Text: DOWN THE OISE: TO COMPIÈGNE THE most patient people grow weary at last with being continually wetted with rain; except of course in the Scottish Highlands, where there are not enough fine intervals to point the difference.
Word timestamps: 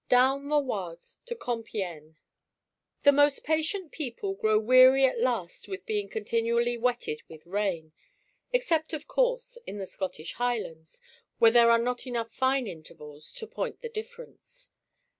DOWN 0.09 0.47
THE 0.47 0.59
OISE: 0.59 1.19
TO 1.27 1.35
COMPIÈGNE 1.35 2.15
THE 3.03 3.11
most 3.11 3.43
patient 3.43 3.91
people 3.91 4.33
grow 4.33 4.57
weary 4.57 5.05
at 5.05 5.19
last 5.21 5.67
with 5.67 5.85
being 5.85 6.09
continually 6.09 6.75
wetted 6.75 7.21
with 7.29 7.45
rain; 7.45 7.91
except 8.51 8.93
of 8.93 9.07
course 9.07 9.59
in 9.67 9.77
the 9.77 9.85
Scottish 9.85 10.33
Highlands, 10.33 11.01
where 11.37 11.51
there 11.51 11.69
are 11.69 11.77
not 11.77 12.07
enough 12.07 12.33
fine 12.33 12.65
intervals 12.65 13.31
to 13.33 13.45
point 13.45 13.81
the 13.83 13.89
difference. 13.89 14.71